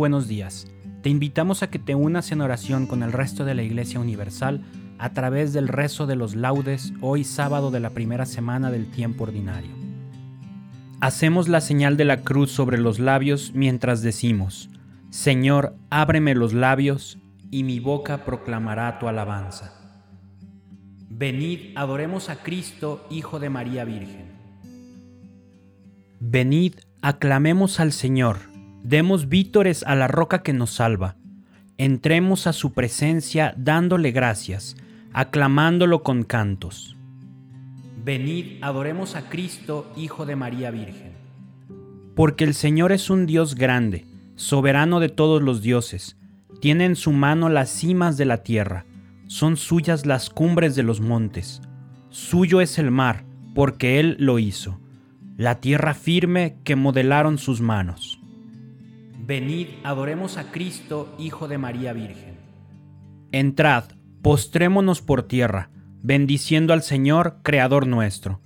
Buenos 0.00 0.28
días. 0.28 0.66
Te 1.02 1.10
invitamos 1.10 1.62
a 1.62 1.68
que 1.68 1.78
te 1.78 1.94
unas 1.94 2.32
en 2.32 2.40
oración 2.40 2.86
con 2.86 3.02
el 3.02 3.12
resto 3.12 3.44
de 3.44 3.54
la 3.54 3.62
Iglesia 3.62 4.00
Universal 4.00 4.62
a 4.98 5.12
través 5.12 5.52
del 5.52 5.68
rezo 5.68 6.06
de 6.06 6.16
los 6.16 6.34
laudes 6.34 6.94
hoy 7.02 7.22
sábado 7.22 7.70
de 7.70 7.80
la 7.80 7.90
primera 7.90 8.24
semana 8.24 8.70
del 8.70 8.90
tiempo 8.90 9.24
ordinario. 9.24 9.72
Hacemos 11.02 11.48
la 11.48 11.60
señal 11.60 11.98
de 11.98 12.06
la 12.06 12.22
cruz 12.22 12.50
sobre 12.50 12.78
los 12.78 12.98
labios 12.98 13.52
mientras 13.54 14.00
decimos, 14.00 14.70
Señor, 15.10 15.74
ábreme 15.90 16.34
los 16.34 16.54
labios 16.54 17.18
y 17.50 17.62
mi 17.62 17.78
boca 17.78 18.24
proclamará 18.24 18.98
tu 18.98 19.06
alabanza. 19.06 19.74
Venid, 21.10 21.76
adoremos 21.76 22.30
a 22.30 22.36
Cristo, 22.36 23.06
Hijo 23.10 23.38
de 23.38 23.50
María 23.50 23.84
Virgen. 23.84 24.30
Venid, 26.20 26.76
aclamemos 27.02 27.80
al 27.80 27.92
Señor 27.92 28.49
Demos 28.82 29.28
vítores 29.28 29.82
a 29.86 29.94
la 29.94 30.08
roca 30.08 30.42
que 30.42 30.52
nos 30.52 30.70
salva. 30.70 31.16
Entremos 31.78 32.46
a 32.46 32.52
su 32.52 32.72
presencia 32.72 33.54
dándole 33.56 34.10
gracias, 34.10 34.76
aclamándolo 35.12 36.02
con 36.02 36.24
cantos. 36.24 36.96
Venid, 38.04 38.62
adoremos 38.62 39.16
a 39.16 39.28
Cristo, 39.28 39.92
Hijo 39.96 40.24
de 40.24 40.36
María 40.36 40.70
Virgen. 40.70 41.12
Porque 42.14 42.44
el 42.44 42.54
Señor 42.54 42.92
es 42.92 43.10
un 43.10 43.26
Dios 43.26 43.54
grande, 43.54 44.06
soberano 44.36 45.00
de 45.00 45.10
todos 45.10 45.42
los 45.42 45.62
dioses. 45.62 46.16
Tiene 46.60 46.86
en 46.86 46.96
su 46.96 47.12
mano 47.12 47.48
las 47.48 47.70
cimas 47.70 48.16
de 48.16 48.24
la 48.24 48.42
tierra, 48.42 48.84
son 49.26 49.56
suyas 49.56 50.06
las 50.06 50.28
cumbres 50.28 50.74
de 50.74 50.82
los 50.82 51.00
montes. 51.00 51.62
Suyo 52.08 52.60
es 52.60 52.78
el 52.78 52.90
mar, 52.90 53.24
porque 53.54 54.00
Él 54.00 54.16
lo 54.18 54.38
hizo, 54.38 54.80
la 55.36 55.60
tierra 55.60 55.94
firme 55.94 56.56
que 56.64 56.74
modelaron 56.76 57.38
sus 57.38 57.60
manos. 57.60 58.19
Venid, 59.30 59.68
adoremos 59.84 60.38
a 60.38 60.50
Cristo, 60.50 61.14
Hijo 61.16 61.46
de 61.46 61.56
María 61.56 61.92
Virgen. 61.92 62.36
Entrad, 63.30 63.84
postrémonos 64.22 65.02
por 65.02 65.22
tierra, 65.22 65.70
bendiciendo 66.02 66.72
al 66.72 66.82
Señor, 66.82 67.36
Creador 67.44 67.86
nuestro, 67.86 68.40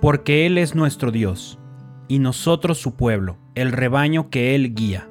porque 0.00 0.44
Él 0.44 0.58
es 0.58 0.74
nuestro 0.74 1.12
Dios, 1.12 1.60
y 2.08 2.18
nosotros 2.18 2.78
su 2.78 2.96
pueblo, 2.96 3.38
el 3.54 3.70
rebaño 3.70 4.28
que 4.28 4.56
Él 4.56 4.74
guía. 4.74 5.08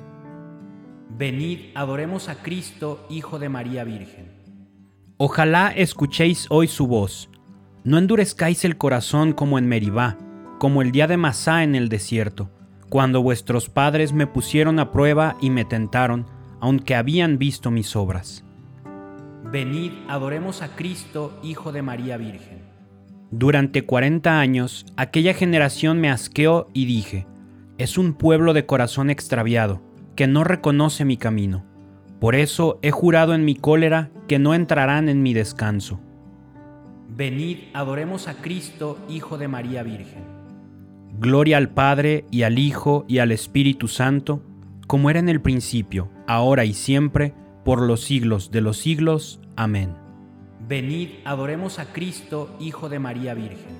Venid, 1.18 1.60
adoremos 1.76 2.28
a 2.28 2.44
Cristo, 2.44 3.08
Hijo 3.10 3.40
de 3.40 3.48
María 3.48 3.86
Virgen. 3.86 4.34
Ojalá 5.16 5.70
escuchéis 5.70 6.46
hoy 6.50 6.68
su 6.68 6.88
voz, 6.88 7.30
no 7.86 7.98
endurezcáis 7.98 8.66
el 8.66 8.76
corazón 8.76 9.32
como 9.32 9.60
en 9.60 9.70
Meribá, 9.70 10.18
como 10.60 10.82
el 10.82 10.92
día 10.92 11.08
de 11.08 11.16
Masá 11.16 11.64
en 11.64 11.74
el 11.74 11.88
desierto 11.88 12.50
cuando 12.90 13.22
vuestros 13.22 13.70
padres 13.70 14.14
me 14.14 14.28
pusieron 14.28 14.80
a 14.80 14.92
prueba 14.92 15.38
y 15.42 15.50
me 15.50 15.66
tentaron, 15.66 16.26
aunque 16.60 16.96
habían 16.96 17.38
visto 17.38 17.72
mis 17.72 17.96
obras. 17.96 18.44
Venid, 19.52 19.92
adoremos 20.08 20.62
a 20.62 20.76
Cristo, 20.76 21.40
Hijo 21.44 21.72
de 21.72 21.82
María 21.82 22.18
Virgen. 22.18 22.64
Durante 23.32 23.86
cuarenta 23.86 24.40
años, 24.40 24.86
aquella 24.98 25.34
generación 25.34 26.00
me 26.00 26.10
asqueó 26.10 26.70
y 26.74 26.86
dije, 26.86 27.28
es 27.78 27.98
un 27.98 28.14
pueblo 28.14 28.54
de 28.54 28.66
corazón 28.66 29.10
extraviado, 29.10 29.82
que 30.16 30.28
no 30.28 30.44
reconoce 30.44 31.06
mi 31.06 31.18
camino. 31.18 31.66
Por 32.20 32.36
eso 32.36 32.80
he 32.82 32.92
jurado 32.92 33.34
en 33.34 33.44
mi 33.44 33.56
cólera 33.56 34.10
que 34.28 34.40
no 34.40 34.54
entrarán 34.54 35.10
en 35.10 35.22
mi 35.22 35.34
descanso. 35.34 36.00
Venid, 37.10 37.60
adoremos 37.74 38.28
a 38.28 38.36
Cristo, 38.36 38.98
Hijo 39.10 39.38
de 39.38 39.48
María 39.48 39.84
Virgen. 39.84 40.24
Gloria 41.18 41.56
al 41.56 41.70
Padre 41.70 42.26
y 42.30 42.44
al 42.44 42.60
Hijo 42.60 43.06
y 43.08 43.20
al 43.20 43.32
Espíritu 43.32 43.88
Santo, 43.88 44.42
como 44.86 45.10
era 45.10 45.20
en 45.20 45.30
el 45.30 45.42
principio, 45.42 46.10
ahora 46.28 46.66
y 46.66 46.74
siempre, 46.74 47.34
por 47.64 47.82
los 47.82 48.02
siglos 48.02 48.52
de 48.52 48.60
los 48.60 48.78
siglos. 48.78 49.40
Amén. 49.56 49.96
Venid, 50.68 51.10
adoremos 51.24 51.80
a 51.80 51.94
Cristo, 51.94 52.54
Hijo 52.60 52.90
de 52.90 53.00
María 53.00 53.34
Virgen. 53.34 53.78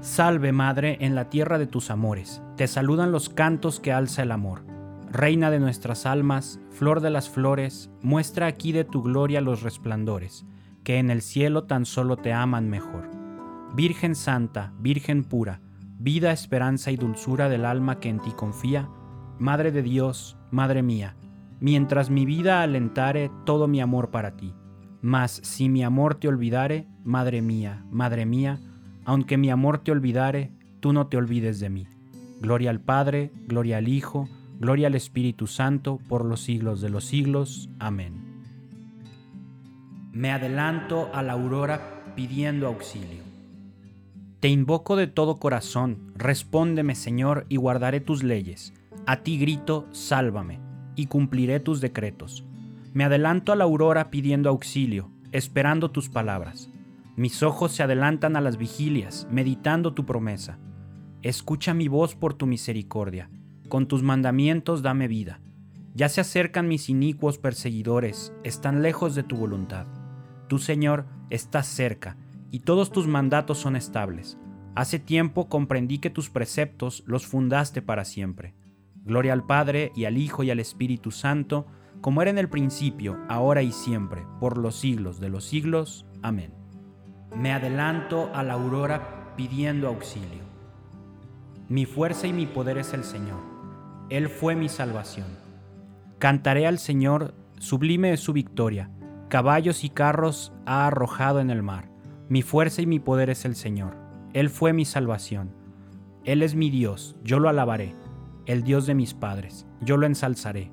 Salve, 0.00 0.52
Madre, 0.52 0.96
en 1.00 1.14
la 1.14 1.28
tierra 1.28 1.58
de 1.58 1.66
tus 1.66 1.90
amores. 1.90 2.40
Te 2.56 2.66
saludan 2.66 3.12
los 3.12 3.28
cantos 3.28 3.78
que 3.78 3.92
alza 3.92 4.22
el 4.22 4.32
amor. 4.32 4.64
Reina 5.12 5.50
de 5.50 5.60
nuestras 5.60 6.06
almas, 6.06 6.60
flor 6.70 7.02
de 7.02 7.10
las 7.10 7.28
flores, 7.28 7.90
muestra 8.00 8.46
aquí 8.46 8.72
de 8.72 8.84
tu 8.84 9.02
gloria 9.02 9.42
los 9.42 9.62
resplandores, 9.62 10.46
que 10.82 10.98
en 10.98 11.10
el 11.10 11.20
cielo 11.20 11.64
tan 11.64 11.84
solo 11.84 12.16
te 12.16 12.32
aman 12.32 12.70
mejor. 12.70 13.10
Virgen 13.74 14.14
Santa, 14.14 14.72
Virgen 14.78 15.24
pura, 15.24 15.60
vida, 15.98 16.32
esperanza 16.32 16.90
y 16.90 16.96
dulzura 16.96 17.48
del 17.48 17.64
alma 17.64 17.98
que 17.98 18.08
en 18.08 18.20
ti 18.20 18.30
confía, 18.32 18.88
Madre 19.38 19.72
de 19.72 19.82
Dios, 19.82 20.36
Madre 20.50 20.82
mía, 20.82 21.16
mientras 21.60 22.10
mi 22.10 22.24
vida 22.24 22.62
alentare 22.62 23.30
todo 23.44 23.68
mi 23.68 23.80
amor 23.80 24.10
para 24.10 24.36
ti. 24.36 24.54
Mas 25.00 25.40
si 25.44 25.68
mi 25.68 25.84
amor 25.84 26.16
te 26.16 26.28
olvidare, 26.28 26.86
Madre 27.04 27.42
mía, 27.42 27.84
Madre 27.90 28.26
mía, 28.26 28.58
aunque 29.04 29.36
mi 29.36 29.50
amor 29.50 29.78
te 29.78 29.92
olvidare, 29.92 30.52
tú 30.80 30.92
no 30.92 31.06
te 31.06 31.16
olvides 31.16 31.60
de 31.60 31.70
mí. 31.70 31.86
Gloria 32.40 32.70
al 32.70 32.80
Padre, 32.80 33.32
gloria 33.46 33.78
al 33.78 33.88
Hijo, 33.88 34.28
gloria 34.60 34.88
al 34.88 34.94
Espíritu 34.94 35.46
Santo, 35.46 35.98
por 36.08 36.24
los 36.24 36.40
siglos 36.40 36.80
de 36.80 36.90
los 36.90 37.04
siglos. 37.04 37.70
Amén. 37.78 38.28
Me 40.12 40.32
adelanto 40.32 41.10
a 41.14 41.22
la 41.22 41.34
aurora 41.34 42.14
pidiendo 42.16 42.66
auxilio. 42.66 43.27
Te 44.40 44.48
invoco 44.48 44.94
de 44.94 45.08
todo 45.08 45.40
corazón, 45.40 46.12
respóndeme 46.14 46.94
Señor, 46.94 47.44
y 47.48 47.56
guardaré 47.56 47.98
tus 47.98 48.22
leyes. 48.22 48.72
A 49.04 49.24
ti 49.24 49.36
grito, 49.36 49.88
sálvame, 49.90 50.60
y 50.94 51.06
cumpliré 51.06 51.58
tus 51.58 51.80
decretos. 51.80 52.44
Me 52.94 53.02
adelanto 53.02 53.50
a 53.50 53.56
la 53.56 53.64
aurora 53.64 54.10
pidiendo 54.10 54.48
auxilio, 54.48 55.10
esperando 55.32 55.90
tus 55.90 56.08
palabras. 56.08 56.70
Mis 57.16 57.42
ojos 57.42 57.72
se 57.72 57.82
adelantan 57.82 58.36
a 58.36 58.40
las 58.40 58.58
vigilias, 58.58 59.26
meditando 59.28 59.92
tu 59.92 60.06
promesa. 60.06 60.60
Escucha 61.22 61.74
mi 61.74 61.88
voz 61.88 62.14
por 62.14 62.34
tu 62.34 62.46
misericordia, 62.46 63.30
con 63.68 63.88
tus 63.88 64.04
mandamientos 64.04 64.82
dame 64.82 65.08
vida. 65.08 65.40
Ya 65.94 66.08
se 66.08 66.20
acercan 66.20 66.68
mis 66.68 66.88
inicuos 66.88 67.38
perseguidores, 67.38 68.32
están 68.44 68.82
lejos 68.82 69.16
de 69.16 69.24
tu 69.24 69.36
voluntad. 69.36 69.88
Tú, 70.46 70.58
Señor, 70.58 71.06
estás 71.28 71.66
cerca 71.66 72.16
y 72.50 72.60
todos 72.60 72.90
tus 72.90 73.06
mandatos 73.06 73.58
son 73.58 73.76
estables. 73.76 74.38
Hace 74.74 74.98
tiempo 74.98 75.48
comprendí 75.48 75.98
que 75.98 76.10
tus 76.10 76.30
preceptos 76.30 77.02
los 77.06 77.26
fundaste 77.26 77.82
para 77.82 78.04
siempre. 78.04 78.54
Gloria 79.04 79.32
al 79.32 79.44
Padre 79.44 79.92
y 79.96 80.04
al 80.04 80.18
Hijo 80.18 80.42
y 80.42 80.50
al 80.50 80.60
Espíritu 80.60 81.10
Santo, 81.10 81.66
como 82.00 82.22
era 82.22 82.30
en 82.30 82.38
el 82.38 82.48
principio, 82.48 83.18
ahora 83.28 83.62
y 83.62 83.72
siempre, 83.72 84.24
por 84.38 84.56
los 84.56 84.76
siglos 84.76 85.18
de 85.18 85.30
los 85.30 85.44
siglos. 85.44 86.06
Amén. 86.22 86.52
Me 87.34 87.52
adelanto 87.52 88.30
a 88.34 88.42
la 88.42 88.54
aurora 88.54 89.34
pidiendo 89.36 89.88
auxilio. 89.88 90.46
Mi 91.68 91.84
fuerza 91.84 92.26
y 92.26 92.32
mi 92.32 92.46
poder 92.46 92.78
es 92.78 92.94
el 92.94 93.04
Señor. 93.04 93.40
Él 94.10 94.28
fue 94.28 94.54
mi 94.54 94.68
salvación. 94.68 95.26
Cantaré 96.18 96.66
al 96.66 96.78
Señor, 96.78 97.34
sublime 97.58 98.12
es 98.12 98.20
su 98.20 98.32
victoria. 98.32 98.90
Caballos 99.28 99.84
y 99.84 99.90
carros 99.90 100.52
ha 100.66 100.86
arrojado 100.86 101.40
en 101.40 101.50
el 101.50 101.62
mar. 101.62 101.90
Mi 102.28 102.42
fuerza 102.42 102.82
y 102.82 102.86
mi 102.86 102.98
poder 102.98 103.30
es 103.30 103.44
el 103.44 103.54
Señor. 103.56 103.96
Él 104.32 104.50
fue 104.50 104.72
mi 104.72 104.84
salvación. 104.84 105.54
Él 106.24 106.42
es 106.42 106.54
mi 106.54 106.70
Dios, 106.70 107.16
yo 107.24 107.38
lo 107.38 107.48
alabaré. 107.48 107.94
El 108.46 108.62
Dios 108.62 108.86
de 108.86 108.94
mis 108.94 109.14
padres, 109.14 109.66
yo 109.80 109.96
lo 109.96 110.06
ensalzaré 110.06 110.70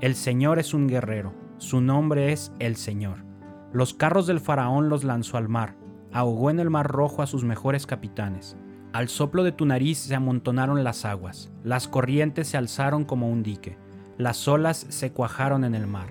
el 0.00 0.14
Señor 0.14 0.60
es 0.60 0.74
un 0.74 0.86
guerrero, 0.86 1.34
su 1.56 1.80
nombre 1.80 2.32
es 2.32 2.52
el 2.60 2.76
Señor. 2.76 3.24
Los 3.72 3.94
carros 3.94 4.28
del 4.28 4.38
faraón 4.38 4.88
los 4.88 5.02
lanzó 5.02 5.38
al 5.38 5.48
mar, 5.48 5.74
ahogó 6.12 6.50
en 6.50 6.60
el 6.60 6.70
mar 6.70 6.86
rojo 6.86 7.20
a 7.20 7.26
sus 7.26 7.42
mejores 7.42 7.84
capitanes. 7.84 8.56
Al 8.92 9.08
soplo 9.08 9.42
de 9.42 9.50
tu 9.50 9.66
nariz 9.66 9.98
se 9.98 10.14
amontonaron 10.14 10.84
las 10.84 11.04
aguas, 11.04 11.50
las 11.64 11.88
corrientes 11.88 12.46
se 12.46 12.56
alzaron 12.56 13.04
como 13.04 13.28
un 13.28 13.42
dique, 13.42 13.76
las 14.18 14.46
olas 14.46 14.86
se 14.88 15.10
cuajaron 15.10 15.64
en 15.64 15.74
el 15.74 15.88
mar. 15.88 16.10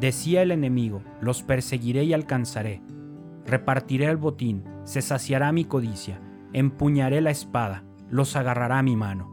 Decía 0.00 0.42
el 0.42 0.50
enemigo, 0.50 1.00
los 1.20 1.44
perseguiré 1.44 2.02
y 2.02 2.14
alcanzaré. 2.14 2.82
Repartiré 3.46 4.06
el 4.06 4.16
botín, 4.16 4.64
se 4.84 5.02
saciará 5.02 5.52
mi 5.52 5.64
codicia, 5.64 6.20
empuñaré 6.52 7.20
la 7.20 7.30
espada, 7.30 7.84
los 8.10 8.36
agarrará 8.36 8.82
mi 8.82 8.96
mano. 8.96 9.30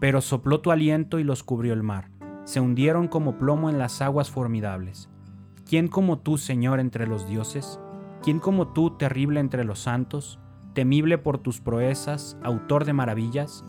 Pero 0.00 0.20
sopló 0.20 0.60
tu 0.60 0.70
aliento 0.70 1.18
y 1.18 1.24
los 1.24 1.42
cubrió 1.42 1.72
el 1.72 1.82
mar 1.82 2.10
se 2.48 2.60
hundieron 2.60 3.08
como 3.08 3.36
plomo 3.36 3.68
en 3.68 3.76
las 3.76 4.00
aguas 4.00 4.30
formidables. 4.30 5.10
¿Quién 5.66 5.86
como 5.86 6.20
tú, 6.20 6.38
Señor, 6.38 6.80
entre 6.80 7.06
los 7.06 7.28
dioses? 7.28 7.78
¿Quién 8.22 8.40
como 8.40 8.68
tú, 8.68 8.96
terrible 8.96 9.38
entre 9.38 9.64
los 9.64 9.80
santos, 9.80 10.40
temible 10.72 11.18
por 11.18 11.36
tus 11.36 11.60
proezas, 11.60 12.38
autor 12.42 12.86
de 12.86 12.94
maravillas? 12.94 13.66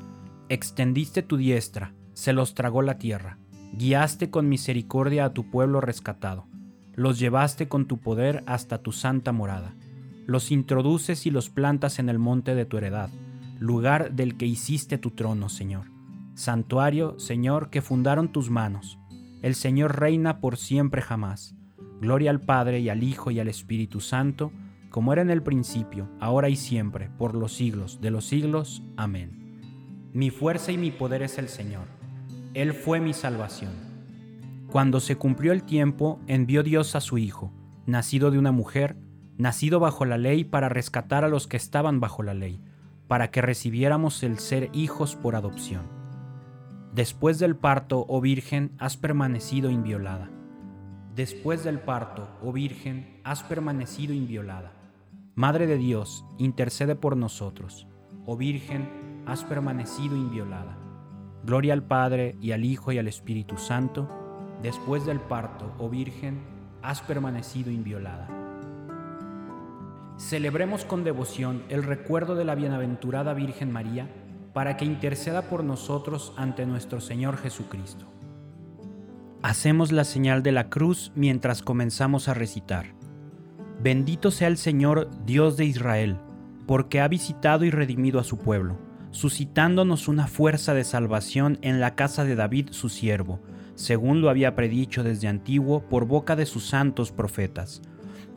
Extendiste 0.47 1.23
tu 1.23 1.35
diestra, 1.35 1.93
se 2.13 2.31
los 2.31 2.53
tragó 2.53 2.81
la 2.81 2.97
tierra, 2.97 3.37
guiaste 3.73 4.31
con 4.31 4.47
misericordia 4.47 5.25
a 5.25 5.33
tu 5.33 5.49
pueblo 5.51 5.81
rescatado, 5.81 6.47
los 6.99 7.17
llevaste 7.17 7.67
con 7.67 7.87
tu 7.87 7.97
poder 7.97 8.43
hasta 8.45 8.83
tu 8.83 8.91
santa 8.91 9.31
morada, 9.31 9.73
los 10.27 10.51
introduces 10.51 11.25
y 11.25 11.31
los 11.31 11.49
plantas 11.49 11.97
en 11.99 12.09
el 12.09 12.19
monte 12.19 12.55
de 12.55 12.65
tu 12.65 12.77
heredad, 12.77 13.09
lugar 13.59 14.11
del 14.13 14.37
que 14.37 14.45
hiciste 14.45 14.97
tu 14.97 15.11
trono, 15.11 15.49
Señor 15.49 15.99
santuario, 16.39 17.19
Señor, 17.19 17.69
que 17.69 17.81
fundaron 17.81 18.31
tus 18.31 18.49
manos. 18.49 18.97
El 19.41 19.55
Señor 19.55 19.99
reina 19.99 20.39
por 20.39 20.57
siempre 20.57 21.01
jamás. 21.01 21.53
Gloria 21.99 22.31
al 22.31 22.39
Padre 22.39 22.79
y 22.79 22.89
al 22.89 23.03
Hijo 23.03 23.29
y 23.29 23.39
al 23.39 23.49
Espíritu 23.49 23.99
Santo, 23.99 24.51
como 24.89 25.11
era 25.11 25.21
en 25.21 25.29
el 25.29 25.43
principio, 25.43 26.09
ahora 26.19 26.49
y 26.49 26.55
siempre, 26.55 27.09
por 27.17 27.35
los 27.35 27.53
siglos 27.53 27.99
de 27.99 28.11
los 28.11 28.25
siglos. 28.25 28.81
Amén. 28.95 30.09
Mi 30.13 30.29
fuerza 30.29 30.71
y 30.71 30.77
mi 30.77 30.91
poder 30.91 31.21
es 31.21 31.37
el 31.37 31.49
Señor. 31.49 31.87
Él 32.53 32.73
fue 32.73 32.99
mi 33.01 33.13
salvación. 33.13 33.88
Cuando 34.71 34.99
se 34.99 35.15
cumplió 35.15 35.51
el 35.51 35.63
tiempo, 35.63 36.19
envió 36.27 36.61
Dios 36.61 36.95
a 36.95 37.01
su 37.01 37.17
Hijo, 37.17 37.51
nacido 37.87 38.29
de 38.29 38.37
una 38.37 38.51
mujer, 38.51 38.97
nacido 39.37 39.79
bajo 39.79 40.05
la 40.05 40.19
ley 40.19 40.43
para 40.43 40.69
rescatar 40.69 41.23
a 41.23 41.27
los 41.29 41.47
que 41.47 41.57
estaban 41.57 41.99
bajo 41.99 42.21
la 42.21 42.35
ley, 42.35 42.61
para 43.07 43.31
que 43.31 43.41
recibiéramos 43.41 44.21
el 44.21 44.37
ser 44.37 44.69
hijos 44.73 45.15
por 45.15 45.35
adopción. 45.35 45.87
Después 46.93 47.39
del 47.39 47.55
parto, 47.55 48.05
oh 48.07 48.21
Virgen, 48.21 48.75
has 48.77 48.95
permanecido 48.95 49.71
inviolada. 49.71 50.29
Después 51.15 51.63
del 51.63 51.79
parto, 51.79 52.29
oh 52.43 52.53
Virgen, 52.53 53.21
has 53.23 53.41
permanecido 53.41 54.13
inviolada. 54.13 54.73
Madre 55.33 55.65
de 55.65 55.77
Dios, 55.77 56.25
intercede 56.37 56.95
por 56.95 57.17
nosotros. 57.17 57.87
Oh 58.25 58.37
Virgen, 58.37 59.23
has 59.25 59.43
permanecido 59.43 60.15
inviolada. 60.15 60.77
Gloria 61.43 61.73
al 61.73 61.83
Padre 61.83 62.35
y 62.41 62.51
al 62.51 62.65
Hijo 62.65 62.91
y 62.91 62.99
al 62.99 63.07
Espíritu 63.07 63.57
Santo. 63.57 64.18
Después 64.61 65.05
del 65.05 65.19
parto, 65.19 65.73
oh 65.77 65.89
Virgen, 65.89 66.39
has 66.81 67.01
permanecido 67.01 67.71
inviolada. 67.71 68.27
Celebremos 70.17 70.83
con 70.83 71.05
devoción 71.05 71.63
el 71.69 71.83
recuerdo 71.83 72.35
de 72.35 72.43
la 72.43 72.55
bienaventurada 72.55 73.33
Virgen 73.33 73.71
María, 73.71 74.09
para 74.53 74.75
que 74.75 74.83
interceda 74.83 75.43
por 75.43 75.63
nosotros 75.63 76.33
ante 76.35 76.65
nuestro 76.65 76.99
Señor 76.99 77.37
Jesucristo. 77.37 78.05
Hacemos 79.41 79.93
la 79.93 80.03
señal 80.03 80.43
de 80.43 80.51
la 80.51 80.69
cruz 80.69 81.13
mientras 81.15 81.61
comenzamos 81.61 82.27
a 82.27 82.33
recitar. 82.33 82.87
Bendito 83.81 84.31
sea 84.31 84.49
el 84.49 84.57
Señor, 84.57 85.09
Dios 85.25 85.55
de 85.55 85.63
Israel, 85.63 86.17
porque 86.67 86.99
ha 86.99 87.07
visitado 87.07 87.63
y 87.63 87.71
redimido 87.71 88.19
a 88.19 88.25
su 88.25 88.37
pueblo, 88.39 88.77
suscitándonos 89.11 90.09
una 90.09 90.27
fuerza 90.27 90.73
de 90.73 90.83
salvación 90.83 91.57
en 91.61 91.79
la 91.79 91.95
casa 91.95 92.25
de 92.25 92.35
David 92.35 92.69
su 92.71 92.89
siervo, 92.89 93.39
según 93.79 94.19
lo 94.19 94.29
había 94.29 94.57
predicho 94.57 95.03
desde 95.03 95.29
antiguo 95.29 95.87
por 95.87 96.05
boca 96.05 96.35
de 96.35 96.45
sus 96.45 96.67
santos 96.67 97.13
profetas. 97.13 97.81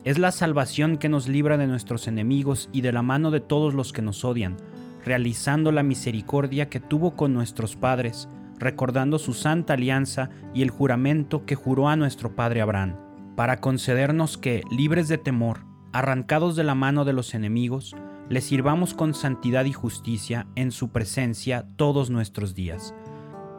Es 0.05 0.17
la 0.17 0.31
salvación 0.31 0.95
que 0.95 1.09
nos 1.09 1.27
libra 1.27 1.57
de 1.57 1.67
nuestros 1.67 2.07
enemigos 2.07 2.69
y 2.71 2.79
de 2.79 2.93
la 2.93 3.01
mano 3.01 3.29
de 3.29 3.41
todos 3.41 3.73
los 3.73 3.91
que 3.91 4.01
nos 4.01 4.23
odian, 4.23 4.55
realizando 5.03 5.73
la 5.73 5.83
misericordia 5.83 6.69
que 6.69 6.79
tuvo 6.79 7.17
con 7.17 7.33
nuestros 7.33 7.75
padres, 7.75 8.29
recordando 8.57 9.19
su 9.19 9.33
santa 9.33 9.73
alianza 9.73 10.29
y 10.53 10.61
el 10.61 10.69
juramento 10.69 11.45
que 11.45 11.55
juró 11.55 11.89
a 11.89 11.97
nuestro 11.97 12.37
padre 12.37 12.61
Abraham, 12.61 12.95
para 13.35 13.59
concedernos 13.59 14.37
que, 14.37 14.63
libres 14.71 15.09
de 15.09 15.17
temor, 15.17 15.65
arrancados 15.91 16.55
de 16.55 16.63
la 16.63 16.73
mano 16.73 17.03
de 17.03 17.11
los 17.11 17.33
enemigos, 17.33 17.97
le 18.29 18.39
sirvamos 18.39 18.93
con 18.93 19.13
santidad 19.13 19.65
y 19.65 19.73
justicia 19.73 20.47
en 20.55 20.71
su 20.71 20.87
presencia 20.87 21.67
todos 21.75 22.09
nuestros 22.09 22.55
días. 22.55 22.95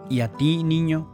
Y 0.08 0.20
a 0.20 0.32
ti, 0.32 0.64
niño, 0.64 1.13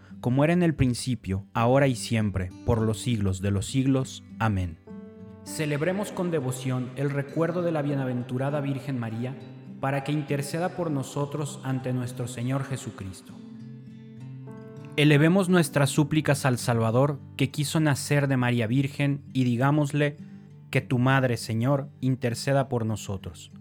como 0.21 0.43
era 0.43 0.53
en 0.53 0.63
el 0.63 0.75
principio, 0.75 1.45
ahora 1.53 1.87
y 1.87 1.95
siempre, 1.95 2.51
por 2.65 2.79
los 2.81 3.01
siglos 3.01 3.41
de 3.41 3.51
los 3.51 3.65
siglos. 3.65 4.23
Amén. 4.39 4.77
Celebremos 5.43 6.11
con 6.11 6.29
devoción 6.29 6.91
el 6.95 7.09
recuerdo 7.09 7.63
de 7.63 7.71
la 7.71 7.81
bienaventurada 7.81 8.61
Virgen 8.61 8.99
María, 8.99 9.35
para 9.81 10.03
que 10.03 10.11
interceda 10.11 10.69
por 10.69 10.91
nosotros 10.91 11.59
ante 11.63 11.91
nuestro 11.91 12.27
Señor 12.27 12.63
Jesucristo. 12.63 13.33
Elevemos 14.95 15.49
nuestras 15.49 15.89
súplicas 15.89 16.45
al 16.45 16.59
Salvador 16.59 17.19
que 17.35 17.49
quiso 17.49 17.79
nacer 17.79 18.27
de 18.27 18.37
María 18.37 18.67
Virgen 18.67 19.23
y 19.33 19.43
digámosle 19.43 20.17
que 20.69 20.81
tu 20.81 20.99
Madre, 20.99 21.37
Señor, 21.37 21.89
interceda 21.99 22.69
por 22.69 22.85
nosotros. 22.85 23.51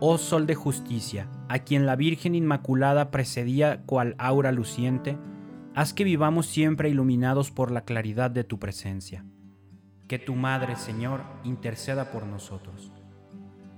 Oh 0.00 0.18
Sol 0.18 0.46
de 0.46 0.54
justicia, 0.54 1.30
a 1.48 1.60
quien 1.60 1.86
la 1.86 1.96
Virgen 1.96 2.34
Inmaculada 2.34 3.10
precedía 3.10 3.82
cual 3.86 4.14
aura 4.18 4.52
luciente, 4.52 5.16
haz 5.74 5.92
que 5.92 6.04
vivamos 6.04 6.46
siempre 6.46 6.88
iluminados 6.88 7.50
por 7.50 7.70
la 7.70 7.82
claridad 7.82 8.30
de 8.30 8.44
tu 8.44 8.58
presencia. 8.58 9.24
Que 10.06 10.18
tu 10.18 10.36
Madre, 10.36 10.76
Señor, 10.76 11.22
interceda 11.42 12.12
por 12.12 12.26
nosotros. 12.26 12.92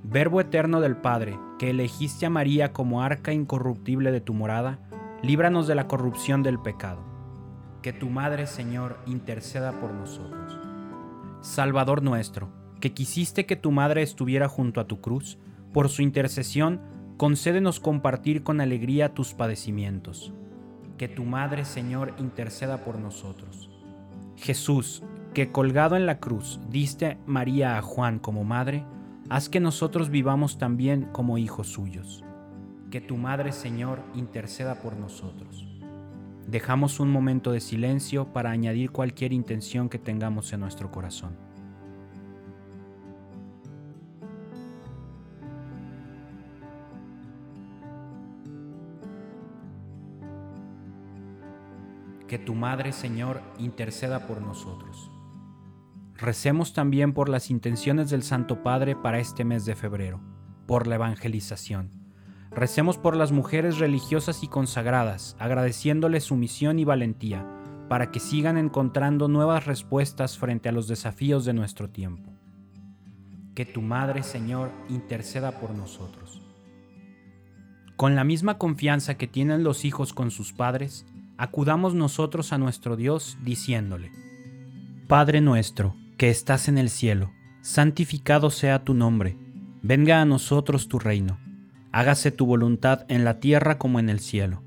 Verbo 0.03 0.41
eterno 0.41 0.81
del 0.81 0.97
Padre, 0.97 1.39
que 1.59 1.71
elegiste 1.71 2.27
a 2.27 2.31
María 2.31 2.73
como 2.73 3.03
arca 3.03 3.33
incorruptible 3.33 4.13
de 4.13 4.21
tu 4.21 4.35
morada, 4.35 4.79
líbranos 5.23 5.67
de 5.67 5.75
la 5.75 5.89
corrupción 5.89 6.43
del 6.43 6.61
pecado. 6.61 7.03
Que 7.83 7.93
tu 7.93 8.11
Madre, 8.11 8.47
Señor, 8.47 8.99
interceda 9.07 9.81
por 9.81 9.93
nosotros. 9.95 10.59
Salvador 11.41 12.03
nuestro, 12.03 12.51
que 12.81 12.93
quisiste 12.93 13.47
que 13.47 13.57
tu 13.57 13.71
Madre 13.71 14.03
estuviera 14.03 14.49
junto 14.49 14.81
a 14.81 14.87
tu 14.87 15.01
cruz, 15.01 15.39
por 15.73 15.89
su 15.89 16.03
intercesión, 16.03 16.81
concédenos 17.17 17.81
compartir 17.81 18.43
con 18.43 18.61
alegría 18.61 19.15
tus 19.15 19.33
padecimientos. 19.33 20.35
Que 20.99 21.09
tu 21.09 21.25
Madre, 21.25 21.65
Señor, 21.65 22.15
interceda 22.19 22.85
por 22.85 22.99
nosotros. 22.99 23.71
Jesús, 24.37 25.03
que 25.35 25.53
colgado 25.53 25.97
en 25.97 26.07
la 26.07 26.19
cruz 26.21 26.61
diste 26.71 27.19
María 27.27 27.79
a 27.79 27.83
Juan 27.83 28.19
como 28.19 28.45
madre, 28.45 28.85
haz 29.29 29.49
que 29.49 29.61
nosotros 29.61 30.11
vivamos 30.11 30.59
también 30.59 31.09
como 31.13 31.39
hijos 31.39 31.69
suyos 31.69 32.23
que 32.91 33.01
tu 33.01 33.17
Madre 33.17 33.53
Señor 33.53 34.01
interceda 34.15 34.77
por 34.77 34.97
nosotros. 34.97 35.67
Dejamos 36.47 37.01
un 37.01 37.11
momento 37.11 37.51
de 37.53 37.61
silencio 37.61 38.33
para 38.33 38.51
añadir 38.51 38.91
cualquier 38.91 39.33
intención 39.33 39.89
que 39.89 39.99
tengamos 39.99 40.53
en 40.53 40.61
nuestro 40.61 40.91
corazón. 40.91 41.37
Que 52.27 52.39
tu 52.39 52.55
Madre, 52.55 52.93
Señor, 52.93 53.41
interceda 53.59 54.27
por 54.27 54.41
nosotros. 54.41 55.11
Recemos 56.15 56.73
también 56.73 57.13
por 57.13 57.29
las 57.29 57.51
intenciones 57.51 58.11
del 58.11 58.23
Santo 58.23 58.63
Padre 58.63 58.97
para 58.97 59.19
este 59.19 59.45
mes 59.45 59.65
de 59.65 59.77
febrero, 59.77 60.21
por 60.67 60.87
la 60.87 60.95
evangelización. 60.95 61.91
Recemos 62.51 62.97
por 62.97 63.17
las 63.17 63.33
mujeres 63.33 63.79
religiosas 63.79 64.43
y 64.43 64.49
consagradas, 64.49 65.37
agradeciéndoles 65.39 66.25
su 66.25 66.37
misión 66.37 66.79
y 66.79 66.85
valentía, 66.85 67.47
para 67.89 68.11
que 68.11 68.19
sigan 68.19 68.57
encontrando 68.57 69.29
nuevas 69.29 69.67
respuestas 69.67 70.39
frente 70.39 70.69
a 70.69 70.73
los 70.73 70.89
desafíos 70.89 71.45
de 71.45 71.53
nuestro 71.53 71.91
tiempo. 71.91 72.33
Que 73.55 73.67
tu 73.67 73.83
Madre, 73.83 74.23
Señor, 74.23 74.71
interceda 74.89 75.61
por 75.61 75.71
nosotros. 75.71 76.43
Con 77.97 78.15
la 78.15 78.25
misma 78.25 78.59
confianza 78.59 79.17
que 79.17 79.27
tienen 79.27 79.65
los 79.65 79.85
hijos 79.85 80.13
con 80.13 80.31
sus 80.31 80.53
padres, 80.53 81.07
acudamos 81.39 81.95
nosotros 81.95 82.53
a 82.53 82.59
nuestro 82.59 82.97
Dios 82.97 83.37
diciéndole, 83.43 84.11
Padre 85.09 85.41
nuestro, 85.41 85.95
que 86.17 86.31
estás 86.31 86.69
en 86.69 86.79
el 86.79 86.91
cielo, 86.91 87.31
santificado 87.61 88.51
sea 88.51 88.85
tu 88.85 88.95
nombre, 88.95 89.37
venga 89.83 90.21
a 90.21 90.25
nosotros 90.25 90.89
tu 90.89 90.99
reino, 90.99 91.39
hágase 91.93 92.31
tu 92.31 92.47
voluntad 92.47 93.05
en 93.09 93.25
la 93.25 93.41
tierra 93.41 93.79
como 93.79 94.01
en 94.01 94.09
el 94.09 94.21
cielo. 94.21 94.63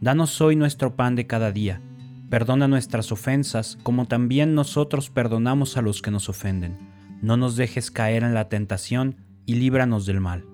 Danos 0.00 0.40
hoy 0.40 0.56
nuestro 0.56 0.96
pan 0.96 1.16
de 1.16 1.26
cada 1.26 1.52
día, 1.52 1.82
perdona 2.30 2.68
nuestras 2.68 3.12
ofensas 3.12 3.78
como 3.82 4.06
también 4.06 4.54
nosotros 4.54 5.10
perdonamos 5.10 5.76
a 5.76 5.82
los 5.82 6.00
que 6.00 6.10
nos 6.10 6.28
ofenden. 6.28 6.78
No 7.20 7.36
nos 7.36 7.56
dejes 7.56 7.90
caer 7.90 8.22
en 8.22 8.32
la 8.32 8.48
tentación 8.48 9.16
y 9.44 9.54
líbranos 9.54 10.06
del 10.06 10.20
mal. 10.20 10.44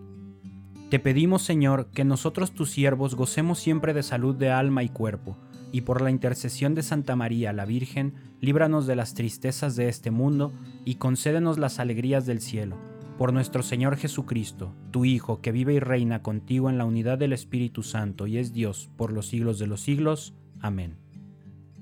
Te 0.91 0.99
pedimos, 0.99 1.43
Señor, 1.43 1.91
que 1.93 2.05
nosotros 2.05 2.53
tus 2.53 2.71
siervos 2.71 3.15
gocemos 3.15 3.59
siempre 3.59 3.93
de 3.93 4.03
salud 4.03 4.35
de 4.35 4.51
alma 4.51 4.83
y 4.83 4.89
cuerpo, 4.89 5.37
y 5.77 5.83
por 5.83 6.01
la 6.01 6.11
intercesión 6.11 6.75
de 6.75 6.83
Santa 6.83 7.17
María 7.17 7.53
la 7.53 7.67
Virgen, 7.67 8.15
líbranos 8.41 8.87
de 8.87 8.97
las 8.97 9.13
tristezas 9.13 9.77
de 9.77 9.91
este 9.91 10.11
mundo 10.11 10.55
y 10.87 10.95
concédenos 10.95 11.59
las 11.59 11.81
alegrías 11.81 12.25
del 12.25 12.41
cielo. 12.41 12.79
Por 13.19 13.35
nuestro 13.35 13.63
Señor 13.63 13.99
Jesucristo, 13.99 14.75
tu 14.91 15.05
Hijo, 15.05 15.43
que 15.43 15.53
vive 15.53 15.75
y 15.75 15.79
reina 15.79 16.23
contigo 16.23 16.71
en 16.71 16.79
la 16.79 16.87
unidad 16.87 17.19
del 17.19 17.35
Espíritu 17.35 17.83
Santo 17.83 18.27
y 18.27 18.39
es 18.39 18.55
Dios 18.55 18.89
por 18.97 19.13
los 19.13 19.27
siglos 19.27 19.59
de 19.59 19.67
los 19.67 19.83
siglos. 19.83 20.33
Amén. 20.63 20.97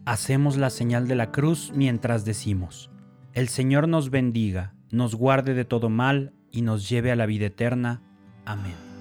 Hacemos 0.06 0.56
la 0.56 0.70
señal 0.70 1.06
de 1.06 1.14
la 1.14 1.30
cruz 1.30 1.70
mientras 1.72 2.24
decimos, 2.24 2.90
El 3.32 3.48
Señor 3.48 3.86
nos 3.86 4.10
bendiga, 4.10 4.74
nos 4.90 5.14
guarde 5.14 5.54
de 5.54 5.64
todo 5.64 5.88
mal 5.88 6.32
y 6.50 6.62
nos 6.62 6.88
lleve 6.88 7.12
a 7.12 7.16
la 7.16 7.26
vida 7.26 7.46
eterna. 7.46 8.02
Amén. 8.44 8.93